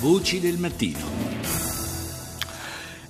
Voci 0.00 0.40
del 0.40 0.56
mattino. 0.56 1.39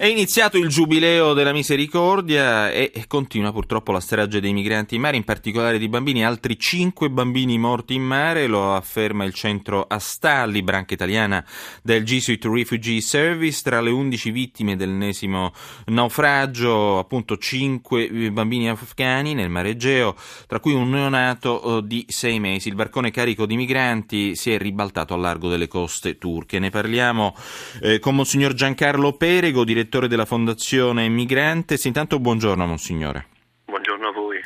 È 0.00 0.06
iniziato 0.06 0.56
il 0.56 0.68
giubileo 0.68 1.34
della 1.34 1.52
misericordia 1.52 2.70
e 2.70 3.04
continua 3.06 3.52
purtroppo 3.52 3.92
la 3.92 4.00
strage 4.00 4.40
dei 4.40 4.54
migranti 4.54 4.94
in 4.94 5.02
mare, 5.02 5.18
in 5.18 5.24
particolare 5.24 5.78
di 5.78 5.90
bambini. 5.90 6.24
Altri 6.24 6.58
cinque 6.58 7.10
bambini 7.10 7.58
morti 7.58 7.92
in 7.92 8.04
mare, 8.04 8.46
lo 8.46 8.74
afferma 8.74 9.24
il 9.24 9.34
centro 9.34 9.84
Astalli, 9.86 10.62
branca 10.62 10.94
italiana 10.94 11.44
del 11.82 12.02
Jesuit 12.04 12.42
Refugee 12.46 13.02
Service. 13.02 13.60
Tra 13.62 13.82
le 13.82 13.90
undici 13.90 14.30
vittime 14.30 14.74
dell'ennesimo 14.74 15.52
naufragio, 15.88 16.98
appunto 16.98 17.36
cinque 17.36 18.08
bambini 18.32 18.70
afghani 18.70 19.34
nel 19.34 19.50
mare 19.50 19.68
Egeo, 19.68 20.16
tra 20.46 20.60
cui 20.60 20.72
un 20.72 20.88
neonato 20.88 21.76
eh, 21.76 21.86
di 21.86 22.06
sei 22.08 22.40
mesi. 22.40 22.68
Il 22.68 22.74
barcone 22.74 23.10
carico 23.10 23.44
di 23.44 23.54
migranti 23.54 24.34
si 24.34 24.50
è 24.50 24.56
ribaltato 24.56 25.12
al 25.12 25.20
largo 25.20 25.50
delle 25.50 25.68
coste 25.68 26.16
turche. 26.16 26.58
Ne 26.58 26.70
parliamo 26.70 27.36
eh, 27.82 27.98
con 27.98 28.14
Monsignor 28.14 28.54
Giancarlo 28.54 29.12
Perego, 29.12 29.62
direttore 29.62 29.88
direttore 29.90 30.06
della 30.06 30.24
Fondazione 30.24 31.08
Migrantes. 31.08 31.84
Intanto 31.84 32.20
buongiorno 32.20 32.64
Monsignore. 32.64 33.26
Buongiorno 33.64 34.08
a 34.08 34.12
voi. 34.12 34.38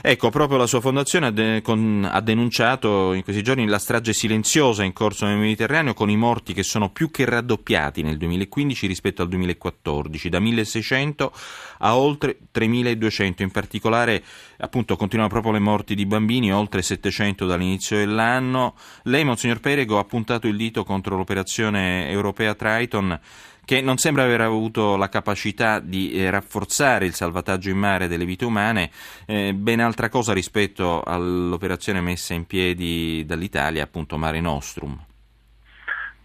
Ecco, 0.00 0.30
proprio 0.30 0.56
la 0.56 0.66
sua 0.66 0.80
fondazione 0.80 1.26
ha, 1.26 1.30
de- 1.30 1.60
con- 1.62 2.08
ha, 2.10 2.20
denunciato 2.20 3.12
in 3.12 3.22
questi 3.22 3.42
giorni 3.42 3.66
la 3.66 3.78
strage 3.78 4.14
silenziosa 4.14 4.84
in 4.84 4.94
corso 4.94 5.26
nel 5.26 5.36
Mediterraneo 5.36 5.92
con 5.92 6.08
i 6.08 6.16
morti 6.16 6.54
che 6.54 6.62
sono 6.62 6.90
più 6.90 7.10
che 7.10 7.26
raddoppiati 7.26 8.02
nel 8.02 8.16
2015 8.16 8.86
rispetto 8.86 9.20
al 9.20 9.28
2014, 9.28 10.28
da 10.30 10.40
1600 10.40 11.32
a 11.78 11.96
oltre 11.98 12.38
3200. 12.50 13.42
In 13.42 13.50
particolare, 13.50 14.22
appunto, 14.58 14.96
continuano 14.96 15.30
proprio 15.30 15.52
le 15.52 15.58
morti 15.58 15.94
di 15.94 16.06
bambini, 16.06 16.52
oltre 16.52 16.80
700 16.80 17.44
dall'inizio 17.44 17.98
dell'anno. 17.98 18.74
Lei, 19.04 19.24
Monsignor 19.24 19.60
Perego, 19.60 19.98
ha 19.98 20.04
puntato 20.04 20.46
il 20.46 20.56
dito 20.56 20.84
contro 20.84 21.16
l'operazione 21.16 22.08
europea 22.08 22.54
Triton 22.54 23.18
che 23.66 23.80
non 23.80 23.98
sembra 23.98 24.22
aver 24.22 24.42
avuto 24.42 24.96
la 24.96 25.08
capacità 25.08 25.80
di 25.80 26.12
eh, 26.12 26.30
rafforzare 26.30 27.04
il 27.04 27.14
salvataggio 27.14 27.68
in 27.68 27.76
mare 27.76 28.06
delle 28.06 28.24
vite 28.24 28.44
umane, 28.44 28.90
eh, 29.26 29.52
ben 29.52 29.80
altra 29.80 30.08
cosa 30.08 30.32
rispetto 30.32 31.02
all'operazione 31.02 32.00
messa 32.00 32.32
in 32.32 32.46
piedi 32.46 33.26
dall'Italia, 33.26 33.82
appunto 33.82 34.16
Mare 34.16 34.40
Nostrum. 34.40 35.04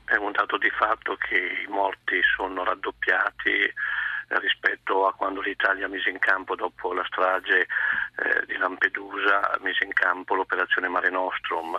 È 0.05 0.15
un 0.17 0.31
dato 0.31 0.57
di 0.59 0.69
fatto 0.69 1.15
che 1.15 1.65
i 1.67 1.67
morti 1.67 2.21
sono 2.35 2.63
raddoppiati 2.63 3.73
rispetto 4.39 5.07
a 5.07 5.13
quando 5.13 5.41
l'Italia 5.41 5.87
mise 5.87 6.09
in 6.09 6.19
campo 6.19 6.55
dopo 6.55 6.93
la 6.93 7.03
strage 7.05 7.61
eh, 7.61 8.45
di 8.45 8.55
Lampedusa, 8.55 9.57
mise 9.61 9.83
in 9.83 9.93
campo 9.93 10.35
l'operazione 10.35 10.87
Mare 10.87 11.09
Nostrum. 11.09 11.75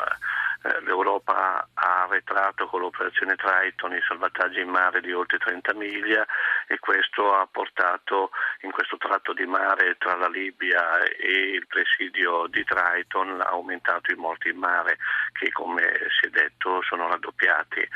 Eh, 0.63 0.81
L'Europa 0.83 1.69
ha 1.75 2.03
arretrato 2.03 2.67
con 2.67 2.81
l'operazione 2.81 3.35
Triton 3.35 3.95
i 3.95 4.03
salvataggi 4.07 4.61
in 4.61 4.69
mare 4.69 5.01
di 5.01 5.13
oltre 5.13 5.39
30 5.39 5.75
miglia 5.75 6.25
e 6.69 6.79
questo 6.79 7.35
ha 7.35 7.49
portato 7.51 8.31
in 8.61 8.71
questo 8.71 8.97
tratto 8.97 9.33
di 9.33 9.45
mare 9.45 9.97
tra 9.99 10.15
la 10.15 10.29
Libia 10.29 11.01
e 11.03 11.55
il 11.55 11.67
presidio 11.67 12.47
di 12.47 12.63
Triton 12.65 13.41
ha 13.41 13.51
aumentato 13.51 14.13
i 14.13 14.17
morti 14.17 14.51
in 14.51 14.59
mare 14.59 14.99
che 15.33 15.51
come 15.51 15.83
si 16.21 16.27
è 16.27 16.31
detto 16.31 16.81
sono 16.83 17.09
raddoppiati. 17.09 17.89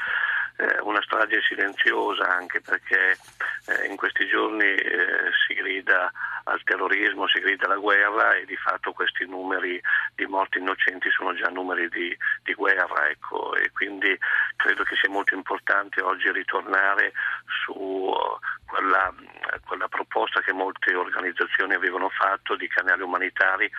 Eh, 0.58 0.80
una 0.80 1.02
strage 1.02 1.42
silenziosa 1.42 2.34
anche 2.34 2.62
perché 2.62 3.18
eh, 3.66 3.86
in 3.86 3.96
questi 3.96 4.26
giorni 4.26 4.74
si 5.46 5.54
grida 5.54 6.10
al 6.48 6.62
terrorismo, 6.62 7.26
si 7.28 7.40
grida 7.40 7.66
alla 7.66 7.76
guerra 7.76 8.34
e 8.34 8.44
di 8.44 8.56
fatto 8.56 8.92
questi 8.92 9.26
numeri 9.26 9.80
di 10.14 10.26
morti 10.26 10.58
innocenti 10.58 11.10
sono 11.10 11.34
già 11.34 11.48
numeri 11.48 11.88
di, 11.88 12.16
di 12.44 12.54
guerra 12.54 13.08
ecco. 13.08 13.54
e 13.56 13.70
quindi 13.72 14.16
credo 14.56 14.84
che 14.84 14.96
sia 14.96 15.10
molto 15.10 15.34
importante 15.34 16.00
oggi 16.02 16.30
ritornare 16.30 17.12
su 17.64 18.12
quella, 18.66 19.12
quella 19.66 19.88
proposta 19.88 20.40
che 20.40 20.52
molte 20.52 20.94
organizzazioni 20.94 21.74
avevano 21.74 22.08
fatto 22.10 22.54
di 22.56 22.68
canali 22.68 23.02
umanitari 23.02 23.70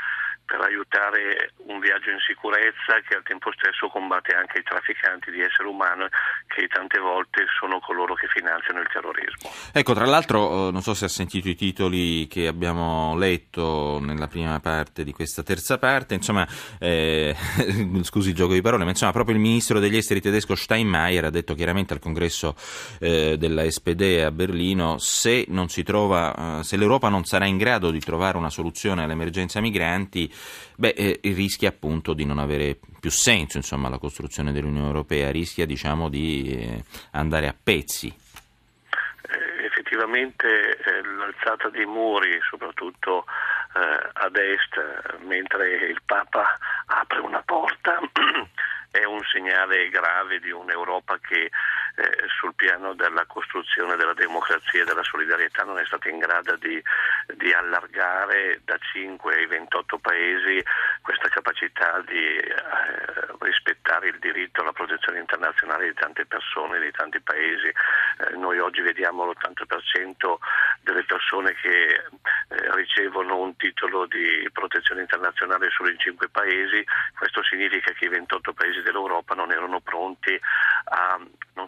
per 0.48 0.62
aiutare 0.62 1.52
un 1.68 1.80
viaggio 1.80 2.10
in 2.10 2.20
sicurezza 2.26 3.04
che 3.06 3.18
al 3.18 3.24
tempo 3.24 3.52
stesso 3.52 3.90
combatte 3.90 4.34
anche 4.34 4.60
i 4.60 4.64
trafficanti 4.64 5.30
di 5.30 5.42
esseri 5.42 5.68
umani 5.68 6.08
che 6.48 6.68
tante 6.68 7.00
volte 7.00 7.46
sono 7.60 7.80
coloro 7.82 8.16
che 8.16 8.28
finanziano 8.28 8.80
il 8.80 8.88
terrorismo. 8.88 9.52
Ecco, 9.74 9.94
tra 9.94 10.06
l'altro, 10.06 10.70
eh, 10.70 10.72
non 10.72 10.82
so 10.82 10.94
se 10.94 11.06
ha 11.06 11.10
sentito 11.10 11.50
i 11.50 11.56
titoli 11.56 12.28
che 12.28 12.48
abbiamo 12.48 13.18
letto 13.18 14.00
nella 14.02 14.28
prima 14.28 14.60
parte 14.62 15.04
di 15.04 15.12
questa 15.12 15.44
terza 15.44 15.78
parte, 15.78 16.16
insomma, 16.16 16.48
eh, 16.80 17.36
scusi 18.04 18.30
il 18.30 18.36
gioco 18.36 18.54
di 18.54 18.62
parole, 18.62 18.86
ma 18.86 18.92
insomma, 18.92 19.12
proprio 19.12 19.36
il 19.36 19.42
ministro 19.42 19.80
degli 19.80 19.98
esteri 19.98 20.22
tedesco 20.22 20.56
Steinmeier 20.56 21.26
ha 21.26 21.30
detto 21.30 21.56
chiaramente 21.56 21.94
al 21.94 22.00
congresso 22.00 22.56
eh, 23.00 23.36
della 23.38 23.70
SPD 23.70 24.24
a 24.24 24.32
Berlino 24.32 24.98
se, 24.98 25.46
trova, 25.84 26.60
eh, 26.60 26.64
se 26.64 26.78
l'Europa 26.78 27.10
non 27.10 27.26
sarà 27.26 27.46
in 27.46 27.58
grado 27.58 27.92
di 27.92 28.00
trovare 28.00 28.38
una 28.38 28.50
soluzione 28.50 29.04
all'emergenza 29.04 29.60
migranti, 29.60 30.32
beh, 30.76 30.94
eh, 30.96 31.20
rischia 31.24 31.70
appunto 31.70 32.14
di 32.14 32.26
non 32.26 32.40
avere 32.40 32.78
più 33.00 33.10
senso 33.10 33.58
insomma, 33.58 33.90
la 33.90 33.98
costruzione 33.98 34.52
dell'Unione 34.52 34.88
Europea, 34.88 35.32
rischia 35.32 35.66
diciamo, 35.66 36.10
di 36.10 36.52
eh, 36.52 36.84
andare 37.12 37.48
a 37.48 37.56
pezzi. 37.62 38.08
Eh, 38.08 39.66
effettivamente 39.66 40.78
eh, 40.78 41.04
l'alzata 41.04 41.70
dei 41.70 41.86
muri, 41.86 42.40
soprattutto 42.50 43.26
eh, 43.76 44.10
ad 44.14 44.36
est, 44.36 45.20
mentre 45.26 45.88
il 45.88 46.02
Papa 46.06 46.58
apre 46.86 47.20
una 47.20 47.42
porta, 47.46 48.00
è 48.92 49.04
un 49.04 49.22
segnale 49.32 49.90
grave 49.90 50.40
di 50.40 50.52
un'Europa 50.52 51.20
che 51.20 51.52
eh, 51.98 52.28
sul 52.28 52.54
piano 52.54 52.94
della 52.94 53.26
costruzione 53.26 53.96
della 53.96 54.14
democrazia 54.14 54.84
e 54.84 54.86
della 54.86 55.04
solidarietà 55.04 55.64
non 55.64 55.80
è 55.80 55.86
stata 55.86 56.08
in 56.10 56.20
grado 56.20 56.56
di, 56.58 56.82
di 57.36 57.52
allargare 57.52 58.62
da 58.64 58.78
5 58.78 59.34
ai 59.34 59.48
28 59.48 59.98
paesi 59.98 60.64
questa 61.02 61.28
capacità 61.30 62.00
di 62.06 62.38
eh, 62.38 62.54
rispettare 63.40 64.10
il 64.10 64.20
diritto 64.20 64.62
alla 64.62 64.74
protezione 64.74 65.20
internazionale 65.20 65.88
di 65.88 65.94
tante 65.96 66.26
persone, 66.28 66.80
di 66.80 66.92
tanti 66.92 67.20
paesi. 67.20 67.68
Eh, 67.68 68.36
noi 68.36 68.60
oggi 68.60 68.82
vediamo 68.82 69.26
l'80% 69.26 70.36
delle 70.82 71.04
persone 71.04 71.56
che 71.56 71.94
eh, 71.94 72.76
ricevono 72.76 73.40
un 73.40 73.56
titolo 73.56 74.06
di 74.06 74.48
protezione 74.54 75.02
internazionale 75.02 75.72
solo 75.72 75.90
in 75.90 75.98
5 75.98 76.30
paesi, 76.30 76.86
questo 77.18 77.42
significa 77.44 77.92
che 77.94 78.06
i 78.06 78.10
28 78.10 78.54
paesi 78.54 78.82
dell'Europa 78.84 79.34
non 79.34 79.52
erano 79.52 79.80
pronti 79.80 80.40
a 80.90 81.20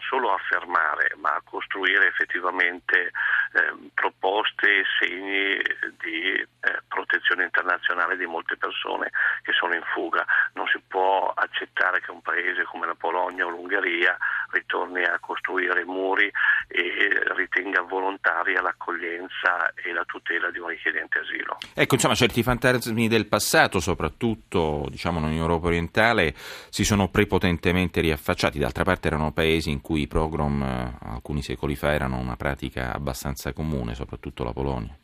solo 0.10 0.34
affermare 0.34 1.14
ma 1.18 1.36
a 1.36 1.42
costruire 1.44 2.08
effettivamente 2.08 3.12
eh, 3.54 3.92
proposte 3.94 4.80
e 4.80 4.84
segni 5.00 5.62
di 6.02 6.34
eh, 6.34 6.48
protezione 6.88 7.44
internazionale 7.44 8.18
di 8.18 8.26
molte 8.26 8.58
persone 8.58 9.12
che 9.44 9.54
sono 9.54 9.76
in 9.76 9.84
fuga. 9.94 10.26
Non 10.54 10.66
si 10.68 10.82
può 10.88 11.32
accettare 11.36 12.02
che 12.02 12.10
un 12.10 12.22
paese 12.22 12.64
come 12.64 12.88
la 12.88 12.96
Polonia 12.96 13.46
o 13.46 13.50
l'Ungheria 13.50 14.18
ritorni 14.52 15.04
a 15.04 15.20
costruire 15.20 15.86
muri 15.86 16.32
e 16.68 17.22
ritenga 17.36 17.82
volontaria 17.82 18.62
l'accoglienza 18.62 19.72
e 19.76 19.94
la 19.94 19.99
tutela 20.10 20.50
di 20.50 20.60
un 20.60 20.68
richiedente 20.68 21.20
asilo. 21.20 21.58
Ecco, 21.74 21.94
insomma, 21.94 22.16
certi 22.16 22.42
fantasmi 22.42 23.08
del 23.08 23.28
passato, 23.28 23.80
soprattutto 23.80 24.88
diciamo 24.90 25.20
in 25.20 25.38
Europa 25.38 25.68
orientale, 25.68 26.34
si 26.70 26.84
sono 26.84 27.10
prepotentemente 27.10 28.02
riaffacciati. 28.02 28.58
D'altra 28.58 28.84
parte 28.84 29.08
erano 29.08 29.32
paesi 29.32 29.70
in 29.70 29.82
cui 29.82 30.02
i 30.02 30.08
pogrom 30.08 30.62
eh, 30.64 30.98
alcuni 31.08 31.42
secoli 31.44 31.76
fa 31.76 31.94
erano 31.94 32.18
una 32.18 32.36
pratica 32.36 32.94
abbastanza 32.94 33.54
comune, 33.54 33.94
soprattutto 33.94 34.44
la 34.44 34.54
Polonia. 34.54 34.98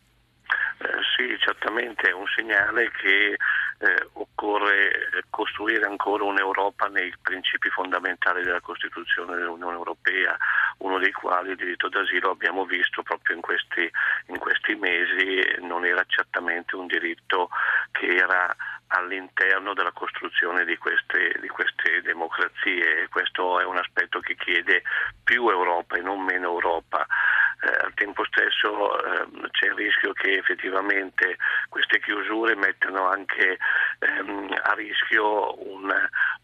Eh, 0.78 0.88
sì, 1.16 1.38
certamente 1.40 2.10
è 2.10 2.14
un 2.14 2.26
segnale 2.36 2.92
che 2.92 3.38
eh, 3.78 4.10
occorre 4.14 5.24
costruire 5.30 5.86
ancora 5.86 6.24
un'Europa 6.24 6.88
nei 6.88 7.14
principi 7.22 7.70
fondamentali 7.70 8.44
della 8.44 8.62
Costituzione 8.62 9.36
dell'Unione 9.36 9.76
Europea, 9.76 10.38
uno 10.77 11.00
dei 11.00 11.12
quali 11.12 11.51
il 11.51 11.56
diritto 11.56 11.89
d'asilo 11.89 12.31
abbiamo 12.31 12.66
visto 12.66 13.01
proprio 13.01 13.36
in 13.36 13.42
questi, 13.42 13.89
in 14.27 14.38
questi 14.38 14.75
mesi 14.75 15.42
non 15.62 15.86
era 15.86 16.04
certamente 16.07 16.75
un 16.75 16.88
diritto 16.88 17.50
che 17.92 18.07
era 18.07 18.56
all'interno 18.88 19.74
della 19.74 19.92
costruzione 19.92 20.63
di 20.66 20.77
queste, 20.77 21.38
di 21.39 21.48
queste 21.48 22.01
democrazie. 22.01 23.07
Questo 23.10 23.60
è 23.60 23.66
un 23.66 23.77
aspetto 23.77 24.19
che 24.19 24.36
chiede 24.36 24.83
più 25.24 25.50
Europa 25.50 25.98
e 25.98 26.01
non 26.01 26.22
meno 26.22 26.50
Europa. 26.50 27.06
Eh, 27.62 27.86
al 27.86 27.94
tempo 27.94 28.24
stesso 28.25 29.00
eh, 29.00 29.50
c'è 29.51 29.68
il 29.68 29.74
rischio 29.74 30.12
che 30.13 30.38
effettivamente 30.38 31.38
queste 31.69 32.00
chiusure 32.01 32.54
mettano 32.56 33.07
anche 33.07 33.57
ehm, 34.00 34.54
a 34.62 34.74
rischio 34.74 35.56
un, 35.72 35.92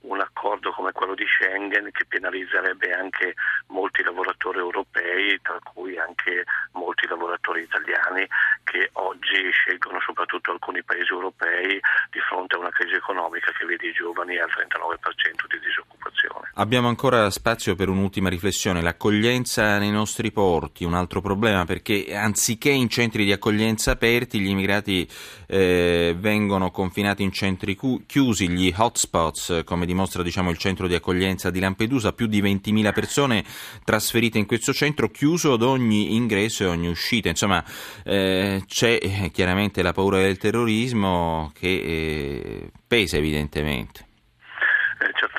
un, 0.01 0.19
accordo 0.21 0.71
come 0.71 0.93
quello 0.93 1.13
di 1.13 1.25
Schengen 1.27 1.91
che 1.91 2.05
penalizzerebbe 2.05 2.93
anche 2.93 3.35
molti 3.67 4.03
lavoratori 4.03 4.59
europei, 4.59 5.39
tra 5.41 5.59
cui 5.61 5.97
anche 5.97 6.45
molti 6.71 7.05
lavoratori 7.07 7.61
italiani 7.63 8.25
che 8.63 8.89
oggi 8.93 9.51
scelgono 9.51 9.99
soprattutto 9.99 10.51
alcuni 10.51 10.81
paesi 10.81 11.11
europei 11.11 11.79
di 12.09 12.19
fronte 12.31 12.55
a 12.55 12.59
una 12.59 12.69
crisi 12.69 12.95
economica 12.95 13.51
che 13.51 13.65
vede 13.65 13.87
i 13.87 13.93
giovani 13.93 14.37
al 14.37 14.49
39% 14.49 15.47
di 15.49 15.59
disoccupazione. 15.59 16.50
Abbiamo 16.61 16.89
ancora 16.89 17.27
spazio 17.31 17.73
per 17.73 17.89
un'ultima 17.89 18.29
riflessione, 18.29 18.83
l'accoglienza 18.83 19.79
nei 19.79 19.89
nostri 19.89 20.31
porti, 20.31 20.83
un 20.83 20.93
altro 20.93 21.19
problema 21.19 21.65
perché 21.65 22.15
anziché 22.15 22.69
in 22.69 22.87
centri 22.87 23.25
di 23.25 23.31
accoglienza 23.31 23.89
aperti 23.89 24.39
gli 24.39 24.49
immigrati 24.49 25.09
eh, 25.47 26.15
vengono 26.15 26.69
confinati 26.69 27.23
in 27.23 27.31
centri 27.31 27.75
chiusi, 28.05 28.47
gli 28.47 28.71
hotspots, 28.77 29.63
come 29.65 29.87
dimostra 29.87 30.21
diciamo, 30.21 30.51
il 30.51 30.57
centro 30.57 30.85
di 30.85 30.93
accoglienza 30.93 31.49
di 31.49 31.59
Lampedusa, 31.59 32.13
più 32.13 32.27
di 32.27 32.43
20.000 32.43 32.93
persone 32.93 33.43
trasferite 33.83 34.37
in 34.37 34.45
questo 34.45 34.71
centro, 34.71 35.09
chiuso 35.09 35.53
ad 35.53 35.63
ogni 35.63 36.13
ingresso 36.13 36.65
e 36.65 36.67
ogni 36.67 36.89
uscita. 36.89 37.27
Insomma, 37.27 37.65
eh, 38.03 38.61
c'è 38.67 38.99
eh, 39.01 39.31
chiaramente 39.31 39.81
la 39.81 39.93
paura 39.93 40.19
del 40.19 40.37
terrorismo 40.37 41.51
che 41.55 41.69
eh, 41.69 42.71
pesa 42.87 43.17
evidentemente 43.17 44.09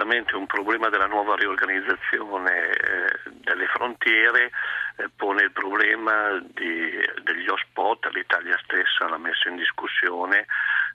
certamente 0.03 0.35
un 0.35 0.47
problema 0.47 0.89
della 0.89 1.07
nuova 1.07 1.37
riorganizzazione 1.37 2.71
eh, 2.71 3.31
delle 3.45 3.67
frontiere 3.67 4.51
eh, 4.97 5.09
pone 5.15 5.45
il 5.45 5.53
problema 5.53 6.43
di, 6.43 6.91
degli 7.23 7.49
hotspot, 7.49 8.07
l'Italia 8.13 8.59
stessa 8.65 9.09
l'ha 9.09 9.19
messo 9.19 9.49
in 9.49 9.57
discussione 9.57 10.47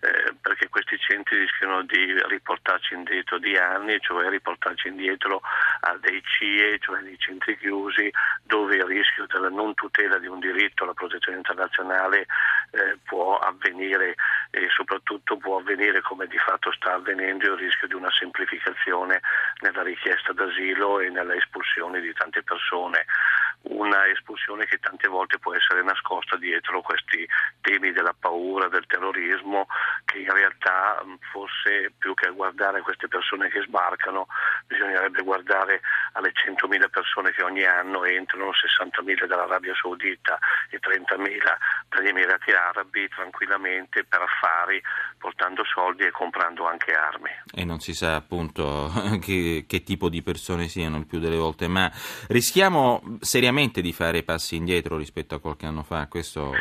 eh, 0.01 0.33
perché 0.42 0.68
questi 0.68 0.98
centri 1.00 1.39
rischiano 1.39 1.83
di 1.83 2.21
riportarci 2.27 2.95
indietro 2.95 3.39
di 3.39 3.56
anni, 3.56 3.98
cioè 4.01 4.30
riportarci 4.30 4.89
indietro 4.89 5.42
a 5.81 5.98
dei 6.01 6.21
CIE, 6.24 6.77
cioè 6.80 7.00
dei 7.00 7.18
centri 7.18 7.57
chiusi, 7.57 8.12
dove 8.44 8.75
il 8.75 8.83
rischio 8.83 9.25
della 9.27 9.50
non 9.50 9.74
tutela 9.74 10.18
di 10.19 10.27
un 10.27 10.39
diritto 10.39 10.83
alla 10.83 10.94
protezione 10.94 11.38
internazionale 11.38 12.27
eh, 12.71 12.98
può 13.06 13.38
avvenire 13.39 14.15
e 14.51 14.67
soprattutto 14.69 15.38
può 15.38 15.57
avvenire 15.59 16.01
come 16.01 16.27
di 16.27 16.38
fatto 16.38 16.71
sta 16.71 16.94
avvenendo 16.94 17.53
il 17.53 17.57
rischio 17.57 17.88
di 17.88 17.94
una 17.94 18.11
semplificazione 18.11 19.21
nella 19.61 19.83
richiesta 19.83 20.33
d'asilo 20.33 20.99
e 20.99 21.09
nella 21.09 21.35
espulsione 21.35 21.99
di 21.99 22.13
tante 22.13 22.44
persone 22.44 23.05
una 24.17 24.27
espulsione 24.27 24.65
che 24.65 24.79
tante 24.79 25.07
volte 25.07 25.37
può 25.37 25.53
essere 25.53 25.83
nascosta 25.83 26.37
dietro 26.37 26.81
questi 26.81 27.27
temi 27.61 27.91
della 27.91 28.15
paura, 28.17 28.67
del 28.67 28.85
terrorismo, 28.87 29.67
che 30.05 30.19
in 30.19 30.31
realtà 30.31 31.03
forse 31.31 31.93
più 31.97 32.13
che 32.13 32.29
guardare 32.29 32.81
queste 32.81 33.07
persone 33.07 33.49
che 33.49 33.61
sbarcano 33.61 34.27
bisognerebbe 34.65 35.21
guardare 35.23 35.81
alle 36.13 36.31
100.000 36.31 36.89
persone 36.89 37.31
che 37.31 37.43
ogni 37.43 37.63
anno 37.63 38.03
entrano, 38.05 38.49
60.000 38.49 39.25
dall'Arabia 39.25 39.73
Saudita 39.75 40.39
e 40.69 40.79
30.000 40.79 41.57
dagli 41.89 42.07
Emirati 42.07 42.51
Arabi 42.51 43.07
tranquillamente 43.09 44.03
per 44.03 44.21
affari, 44.21 44.81
portando 45.17 45.63
soldi 45.65 46.03
e 46.03 46.11
comprando 46.11 46.67
anche 46.67 46.93
armi. 46.93 47.29
E 47.53 47.65
non 47.65 47.79
si 47.79 47.93
sa 47.93 48.15
appunto 48.15 48.91
che, 49.21 49.65
che 49.67 49.83
tipo 49.83 50.09
di 50.09 50.21
persone 50.21 50.67
siano 50.67 50.97
il 50.97 51.05
più 51.05 51.19
delle 51.19 51.37
volte, 51.37 51.67
ma 51.67 51.91
rischiamo 52.29 53.17
seriamente 53.19 53.81
di 53.81 53.93
fare 53.93 54.23
passi 54.23 54.55
indietro 54.55 54.97
rispetto 54.97 55.35
a 55.35 55.39
qualche 55.39 55.65
anno 55.65 55.83
fa. 55.83 56.07
Questo... 56.07 56.53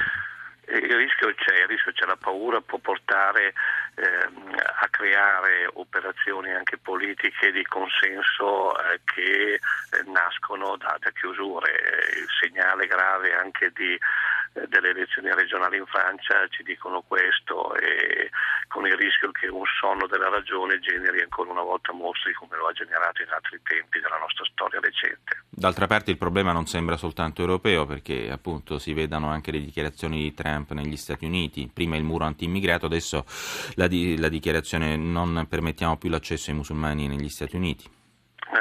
Il 0.68 0.96
rischio 0.96 1.32
c'è, 1.34 1.60
il 1.60 1.68
rischio 1.68 1.92
c'è, 1.92 2.06
la 2.06 2.16
paura 2.16 2.60
può 2.60 2.78
portare 2.78 3.54
ehm, 3.94 4.56
a 4.80 4.88
creare 4.88 5.70
operazioni 5.74 6.52
anche 6.52 6.76
politiche 6.76 7.52
di 7.52 7.62
consenso 7.64 8.76
eh, 8.76 9.00
che 9.04 9.54
eh, 9.54 9.60
nascono 10.06 10.76
da, 10.76 10.96
da 10.98 11.10
chiusure. 11.12 11.70
Il 12.16 12.26
segnale 12.40 12.86
grave 12.86 13.32
anche 13.34 13.70
di 13.74 13.92
eh, 13.92 14.00
delle 14.52 14.90
elezioni 14.90 15.32
regionali 15.32 15.76
in 15.76 15.86
Francia 15.86 16.46
ci 16.48 16.62
dicono 16.62 17.02
questo 17.06 17.74
e 17.74 18.30
con 18.68 18.86
il 18.86 18.94
rischio 18.96 19.30
che 19.30 19.48
un 19.48 19.64
sonno 19.80 20.06
della 20.06 20.28
ragione 20.28 20.78
generi 20.80 21.20
ancora 21.20 21.50
una 21.50 21.62
volta 21.62 21.92
mostri 21.92 22.32
come 22.34 22.56
lo 22.56 22.66
ha 22.66 22.72
generato 22.72 23.22
in 23.22 23.28
altri 23.30 23.60
tempi 23.62 24.00
della 24.00 24.18
nostra 24.18 24.44
storia 24.50 24.80
recente. 24.80 25.44
D'altra 25.48 25.86
parte 25.86 26.10
il 26.10 26.18
problema 26.18 26.52
non 26.52 26.66
sembra 26.66 26.96
soltanto 26.96 27.40
europeo 27.40 27.86
perché 27.86 28.30
appunto 28.30 28.78
si 28.78 28.92
vedano 28.92 29.28
anche 29.28 29.50
le 29.50 29.60
dichiarazioni 29.60 30.20
di 30.22 30.34
Trump 30.34 30.72
negli 30.72 30.96
Stati 30.96 31.24
Uniti, 31.24 31.70
prima 31.72 31.96
il 31.96 32.04
muro 32.04 32.24
anti-immigrato, 32.24 32.86
adesso 32.86 33.24
la, 33.74 33.86
di, 33.86 34.18
la 34.18 34.28
dichiarazione 34.28 34.96
non 34.96 35.46
permettiamo 35.48 35.96
più 35.96 36.10
l'accesso 36.10 36.50
ai 36.50 36.56
musulmani 36.56 37.08
negli 37.08 37.28
Stati 37.28 37.56
Uniti 37.56 37.95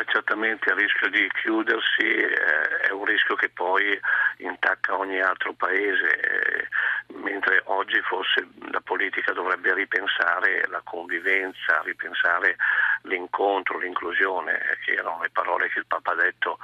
certamente 0.06 0.70
il 0.70 0.76
rischio 0.76 1.10
di 1.10 1.30
chiudersi 1.42 2.06
eh, 2.06 2.88
è 2.88 2.92
un 2.92 3.06
rischio 3.06 3.36
che 3.36 3.50
poi 3.50 4.00
intacca 4.38 4.98
ogni 4.98 5.20
altro 5.22 5.54
paese, 5.54 6.20
eh, 6.20 6.68
mentre 7.14 7.62
oggi 7.66 8.00
forse 8.02 8.48
la 8.72 8.82
politica 8.82 9.32
dovrebbe 9.32 9.74
ripensare 9.74 10.66
la 10.68 10.82
convivenza, 10.84 11.82
ripensare 11.84 12.58
l'incontro, 13.04 13.78
l'inclusione, 13.78 14.78
che 14.84 14.94
erano 14.94 15.22
le 15.22 15.30
parole 15.30 15.70
che 15.70 15.80
il 15.80 15.86
Papa 15.86 16.12
ha 16.12 16.16
detto 16.16 16.58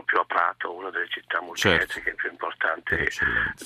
proprio 0.00 0.20
a 0.20 0.24
Prato, 0.24 0.72
una 0.72 0.90
delle 0.90 1.08
città 1.08 1.40
multietniche 1.40 1.88
certo. 1.88 2.14
più 2.16 2.30
importanti 2.30 2.96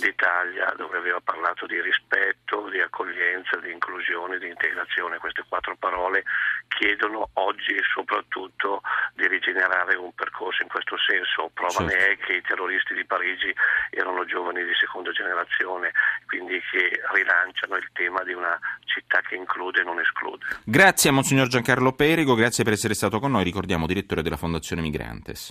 d'Italia, 0.00 0.72
dove 0.76 0.96
aveva 0.96 1.20
parlato 1.20 1.66
di 1.66 1.80
rispetto, 1.80 2.68
di 2.68 2.80
accoglienza, 2.80 3.56
di 3.58 3.70
inclusione, 3.70 4.38
di 4.38 4.48
integrazione. 4.48 5.18
Queste 5.18 5.44
quattro 5.48 5.76
parole 5.76 6.24
chiedono 6.68 7.30
oggi 7.34 7.76
soprattutto 7.92 8.82
di 9.14 9.28
rigenerare 9.28 9.94
un 9.96 10.12
percorso 10.14 10.62
in 10.62 10.68
questo 10.68 10.96
senso. 10.98 11.50
Prova 11.54 11.70
certo. 11.70 11.94
ne 11.94 12.06
è 12.08 12.18
che 12.18 12.32
i 12.34 12.42
terroristi 12.42 12.94
di 12.94 13.04
Parigi 13.04 13.54
erano 13.90 14.24
giovani 14.24 14.64
di 14.64 14.74
seconda 14.74 15.12
generazione, 15.12 15.92
quindi 16.26 16.60
che 16.70 17.00
rilanciano 17.12 17.76
il 17.76 17.88
tema 17.92 18.22
di 18.24 18.32
una 18.32 18.58
città 18.84 19.20
che 19.20 19.36
include 19.36 19.80
e 19.80 19.84
non 19.84 20.00
esclude. 20.00 20.44
Grazie 20.64 21.10
a 21.10 21.12
Monsignor 21.12 21.46
Giancarlo 21.46 21.92
Perigo, 21.92 22.34
grazie 22.34 22.64
per 22.64 22.72
essere 22.72 22.94
stato 22.94 23.20
con 23.20 23.30
noi, 23.30 23.44
ricordiamo 23.44 23.86
direttore 23.86 24.22
della 24.22 24.36
Fondazione 24.36 24.82
Migrantes. 24.82 25.42